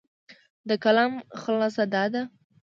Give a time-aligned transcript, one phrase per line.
[0.69, 2.21] د کلام خلاصه دا ده،